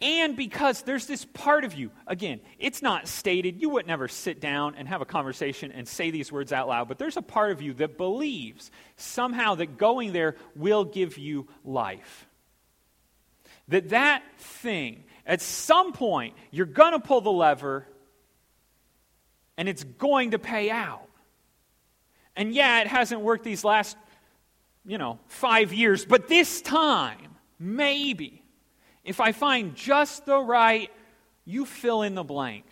[0.00, 4.40] And because there's this part of you, again, it's not stated, you would never sit
[4.40, 7.50] down and have a conversation and say these words out loud, but there's a part
[7.50, 12.26] of you that believes somehow that going there will give you life.
[13.68, 17.86] That that thing, at some point, you're going to pull the lever
[19.56, 21.08] and it's going to pay out.
[22.36, 23.96] And yeah, it hasn't worked these last,
[24.84, 28.35] you know, five years, but this time, maybe
[29.06, 30.90] if I find just the right,
[31.44, 32.64] you fill in the blank.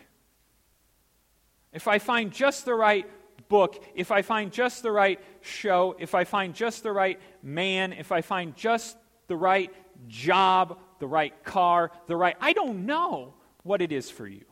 [1.72, 3.06] If I find just the right
[3.48, 7.92] book, if I find just the right show, if I find just the right man,
[7.92, 8.96] if I find just
[9.28, 9.72] the right
[10.08, 12.36] job, the right car, the right.
[12.40, 14.44] I don't know what it is for you.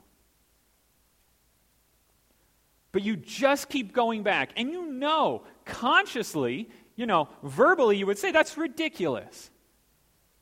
[2.93, 8.18] But you just keep going back, and you know consciously, you know, verbally, you would
[8.18, 9.51] say that's ridiculous.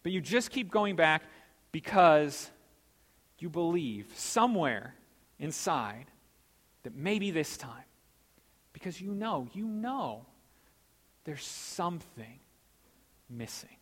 [0.02, 1.22] But you just keep going back
[1.72, 2.50] because
[3.38, 4.94] you believe somewhere
[5.38, 6.06] inside
[6.82, 7.84] that maybe this time,
[8.72, 10.26] because you know, you know,
[11.24, 12.40] there's something
[13.28, 13.76] missing.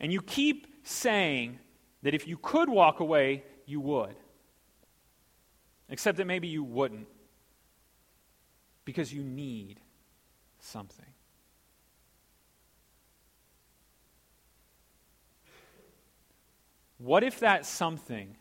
[0.00, 1.58] And you keep saying
[2.02, 4.16] that if you could walk away, you would.
[5.88, 7.06] Except that maybe you wouldn't.
[8.84, 9.80] Because you need
[10.58, 11.09] something.
[17.00, 18.36] What if that something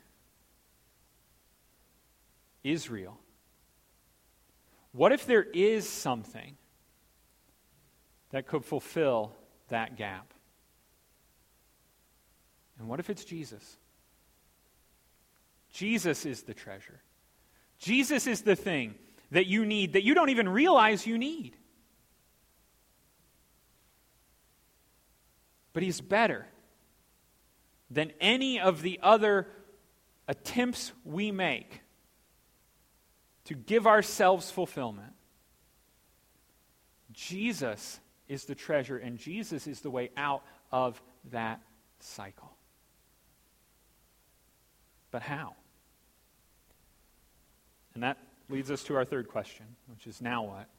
[2.61, 3.17] is real?
[4.91, 6.57] What if there is something
[8.31, 9.31] that could fulfill
[9.69, 10.33] that gap?
[12.77, 13.77] And what if it's Jesus?
[15.71, 17.01] Jesus is the treasure.
[17.77, 18.95] Jesus is the thing
[19.31, 21.55] that you need that you don't even realize you need.
[25.71, 26.45] But he's better
[27.89, 29.47] than any of the other
[30.27, 31.81] attempts we make
[33.45, 35.13] to give ourselves fulfillment.
[37.11, 41.59] Jesus is the treasure, and Jesus is the way out of that
[41.99, 42.51] cycle.
[45.11, 45.55] But how?
[47.95, 48.17] And that
[48.49, 50.69] leads us to our third question, which is now what?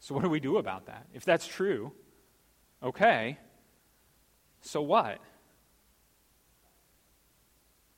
[0.00, 1.06] So, what do we do about that?
[1.14, 1.92] If that's true,
[2.82, 3.38] okay,
[4.60, 5.18] so what?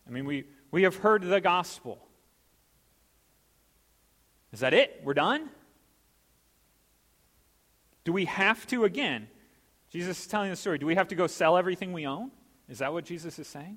[0.09, 1.99] I mean, we, we have heard the gospel.
[4.53, 5.03] Is that it?
[5.05, 5.51] We're done?
[8.05, 9.29] Do we have to, again,
[9.91, 12.31] Jesus is telling the story, do we have to go sell everything we own?
[12.69, 13.77] Is that what Jesus is saying?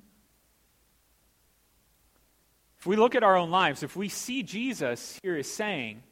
[2.78, 6.02] If we look at our own lives, if we see Jesus here is saying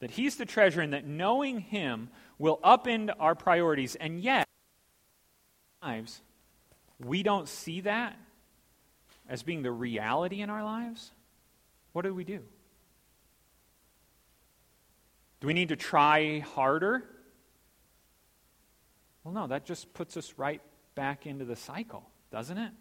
[0.00, 2.08] that he's the treasure and that knowing him
[2.38, 4.46] will upend our priorities, and yet,
[5.82, 6.22] lives,
[6.98, 8.16] we don't see that,
[9.28, 11.12] as being the reality in our lives,
[11.92, 12.40] what do we do?
[15.40, 17.04] Do we need to try harder?
[19.22, 20.60] Well, no, that just puts us right
[20.94, 22.72] back into the cycle, doesn't it?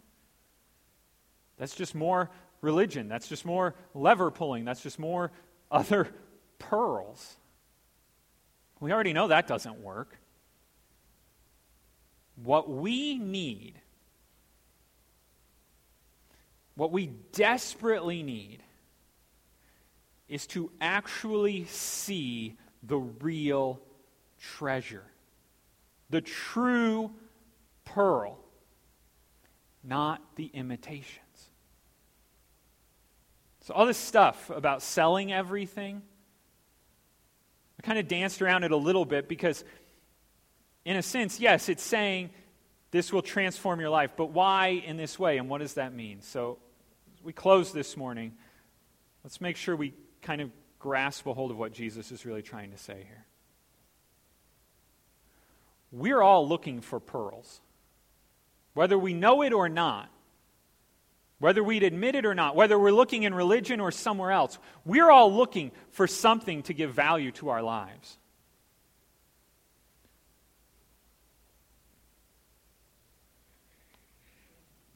[1.57, 2.31] That's just more
[2.61, 3.07] religion.
[3.07, 4.65] That's just more lever pulling.
[4.65, 5.31] That's just more
[5.71, 6.07] other
[6.57, 7.35] pearls.
[8.79, 10.17] We already know that doesn't work.
[12.35, 13.81] What we need
[16.77, 18.59] what we desperately need
[20.29, 23.81] is to actually see the real
[24.39, 25.03] treasure,
[26.11, 27.09] the true
[27.83, 28.37] pearl,
[29.83, 31.17] not the imitations.
[33.61, 36.03] So, all this stuff about selling everything,
[37.79, 39.63] I kind of danced around it a little bit because,
[40.85, 42.29] in a sense, yes, it's saying
[42.91, 46.21] this will transform your life, but why in this way, and what does that mean?
[46.21, 46.59] So,
[47.27, 48.31] we close this morning,
[49.25, 50.49] let's make sure we kind of
[50.79, 53.25] grasp a hold of what Jesus is really trying to say here.
[55.91, 57.59] We're all looking for pearls.
[58.75, 60.09] Whether we know it or not,
[61.39, 65.11] whether we'd admit it or not, whether we're looking in religion or somewhere else, we're
[65.11, 68.17] all looking for something to give value to our lives.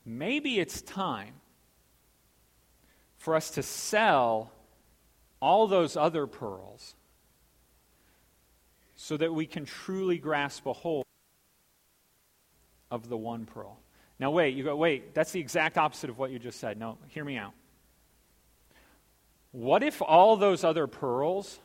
[0.05, 1.33] Maybe it's time
[3.21, 4.51] for us to sell
[5.39, 6.95] all those other pearls
[8.95, 11.05] so that we can truly grasp a hold
[12.89, 13.77] of the one pearl.
[14.17, 16.79] Now, wait, you go, wait, that's the exact opposite of what you just said.
[16.79, 17.53] No, hear me out.
[19.51, 21.59] What if all those other pearls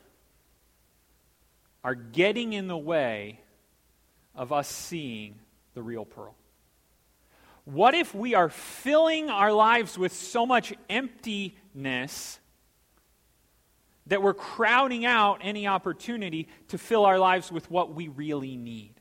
[1.82, 3.40] are getting in the way
[4.34, 5.36] of us seeing
[5.72, 6.34] the real pearl?
[7.66, 12.38] What if we are filling our lives with so much emptiness
[14.06, 18.94] that we're crowding out any opportunity to fill our lives with what we really need?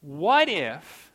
[0.00, 1.12] What if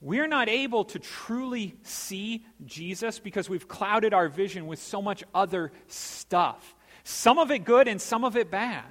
[0.00, 5.24] we're not able to truly see Jesus because we've clouded our vision with so much
[5.34, 6.76] other stuff?
[7.02, 8.84] Some of it good and some of it bad.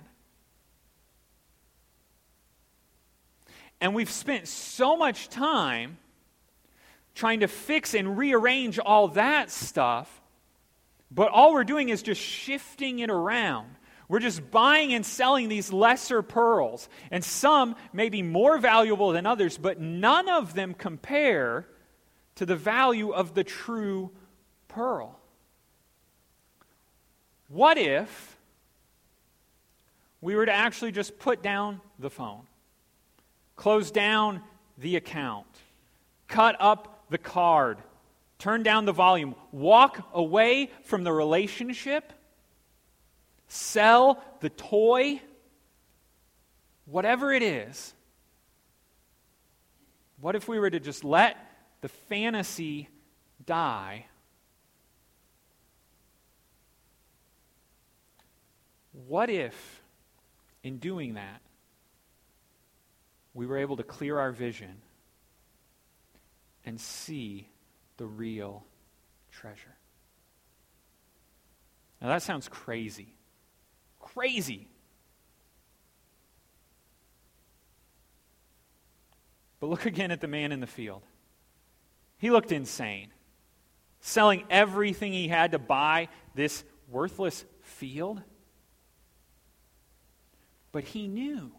[3.84, 5.98] And we've spent so much time
[7.16, 10.22] trying to fix and rearrange all that stuff
[11.14, 13.68] But all we're doing is just shifting it around.
[14.10, 16.90] We're just buying and selling these lesser pearls.
[17.12, 21.68] And some may be more valuable than others, but none of them compare
[22.36, 24.12] to the value of the true
[24.68, 25.20] pearl.
[27.48, 28.38] What if
[30.20, 32.48] we were to actually just put down the phone,
[33.56, 34.42] close down
[34.78, 35.48] the account,
[36.28, 37.78] cut up the card,
[38.40, 42.12] turn down the volume, walk away from the relationship,
[43.48, 45.22] sell the toy,
[46.86, 47.94] whatever it is?
[50.20, 51.38] What if we were to just let
[51.82, 52.90] the fantasy
[53.46, 54.06] die?
[59.08, 59.82] What if,
[60.64, 61.42] in doing that,
[63.34, 64.82] we were able to clear our vision
[66.66, 67.50] and see
[67.98, 68.64] the real
[69.32, 69.76] treasure?
[72.02, 73.16] Now, that sounds crazy.
[74.00, 74.68] Crazy.
[79.60, 81.04] But look again at the man in the field.
[82.18, 83.12] He looked insane,
[84.02, 88.22] selling everything he had to buy this worthless field.
[90.74, 91.54] But he knew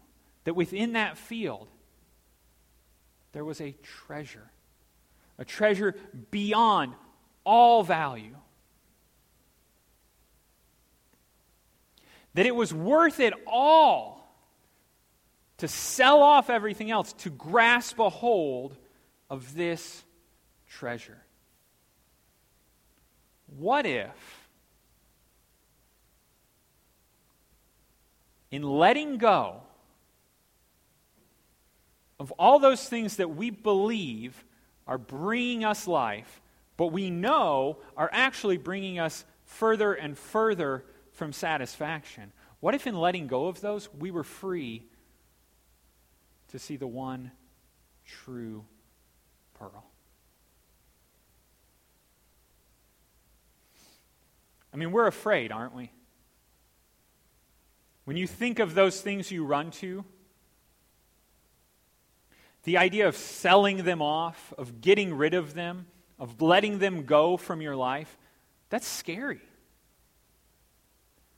[0.45, 1.67] that within that field,
[3.33, 4.49] there was a treasure,
[5.37, 5.95] a treasure
[6.31, 6.93] beyond
[7.43, 8.35] all value.
[12.35, 14.15] That it was worth it all
[15.57, 18.75] to sell off everything else, to grasp a hold
[19.29, 20.03] of this
[20.69, 21.17] treasure.
[23.57, 24.47] What if
[28.51, 29.61] in letting go
[32.19, 34.45] of all those things that we believe
[34.87, 36.41] are bringing us life,
[36.77, 42.31] but we know are actually bringing us further and further from satisfaction.
[42.59, 44.85] What if, in letting go of those, we were free
[46.49, 47.31] to see the one
[48.05, 48.65] true
[49.55, 49.85] pearl?
[54.73, 55.91] I mean, we're afraid, aren't we?
[58.03, 60.03] When you think of those things you run to,
[62.65, 65.85] the idea of selling them off, of getting rid of them,
[66.19, 68.17] of letting them go from your life,
[68.69, 69.41] that's scary.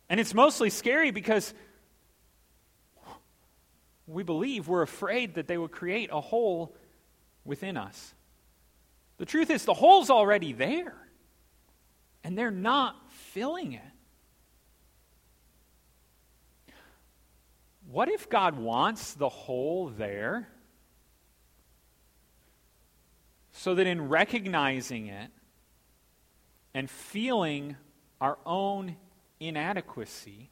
[0.09, 1.53] And it's mostly scary because
[4.07, 6.73] we believe we're afraid that they will create a hole
[7.43, 8.13] within us.
[9.17, 10.95] The truth is, the hole's already there,
[12.23, 13.81] and they're not filling it.
[17.89, 20.47] What if God wants the hole there
[23.57, 25.31] so that in recognizing it
[26.75, 27.75] and feeling
[28.21, 28.95] our own
[29.39, 30.51] inadequacy,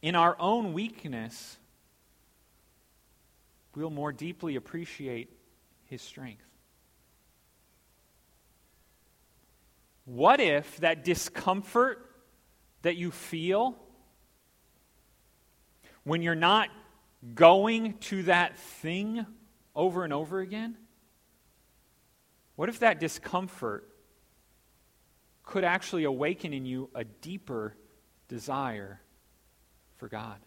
[0.00, 1.58] in our own weakness,
[3.76, 5.28] we'll more deeply appreciate
[5.84, 6.42] His strength?
[10.06, 12.10] What if that discomfort
[12.80, 13.76] that you feel
[16.04, 16.70] when you're not
[17.34, 19.26] going to that thing
[19.74, 20.78] over and over again?
[22.56, 23.88] What if that discomfort
[25.42, 27.76] could actually awaken in you a deeper
[28.28, 29.00] desire
[29.96, 30.38] for God?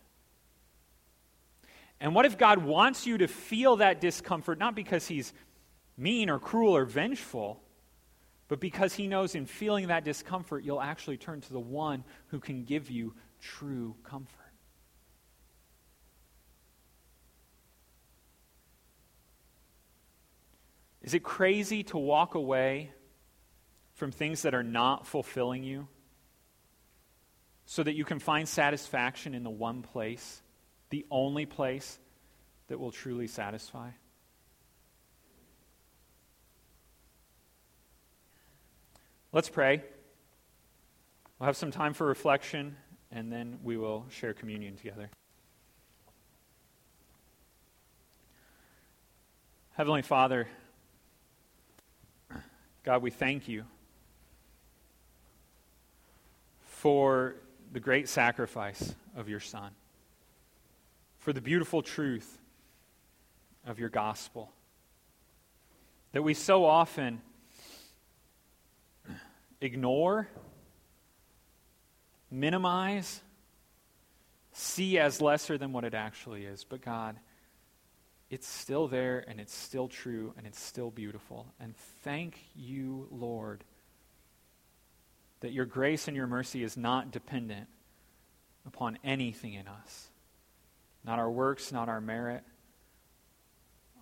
[1.99, 5.34] And what if God wants you to feel that discomfort, not because He's
[5.97, 7.62] mean or cruel or vengeful,
[8.47, 12.39] but because He knows in feeling that discomfort, you'll actually turn to the one who
[12.39, 14.47] can give you true comfort?
[21.08, 22.91] Is it crazy to walk away
[23.93, 25.88] from things that are not fulfilling you
[27.66, 30.41] so that you can find satisfaction in the one place,
[30.89, 31.97] the only place
[32.68, 33.91] that will truly satisfy?
[39.32, 39.82] Let's pray.
[41.39, 42.76] We'll have some time for reflection,
[43.14, 45.10] and then we will share communion together.
[49.78, 50.49] Heavenly Father,
[52.88, 53.66] God, we thank you
[56.62, 57.36] for
[57.74, 59.72] the great sacrifice of your Son,
[61.18, 62.40] for the beautiful truth
[63.66, 64.54] of your gospel
[66.14, 67.22] that we so often
[69.60, 70.30] ignore,
[72.32, 73.22] minimize,
[74.54, 76.64] see as lesser than what it actually is.
[76.64, 77.18] But God,
[78.30, 81.47] it's still there and it's still true and it's still beautiful.
[81.59, 83.63] And thank you, Lord,
[85.39, 87.67] that your grace and your mercy is not dependent
[88.65, 90.09] upon anything in us.
[91.05, 92.43] Not our works, not our merit.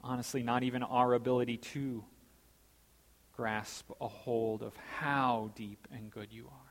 [0.04, 2.04] Honestly, not even our ability to
[3.36, 6.66] grasp a hold of how deep and good you are.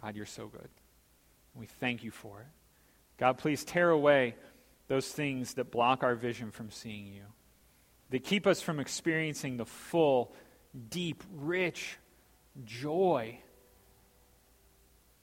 [0.00, 0.68] God, you're so good.
[1.54, 2.46] We thank you for it.
[3.18, 4.34] God, please tear away
[4.88, 7.24] those things that block our vision from seeing you,
[8.10, 10.32] that keep us from experiencing the full,
[10.90, 11.98] deep, rich
[12.64, 13.38] joy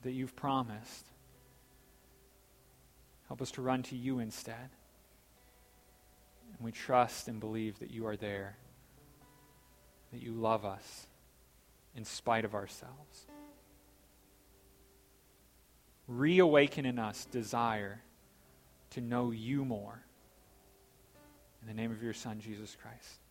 [0.02, 1.08] that you've promised.
[3.28, 4.70] Help us to run to you instead.
[6.52, 8.58] And we trust and believe that you are there,
[10.12, 11.08] that you love us
[11.96, 13.28] in spite of ourselves.
[16.08, 18.02] Reawaken in us desire
[18.94, 20.04] to know you more.
[21.62, 23.23] In the name of your Son, Jesus Christ.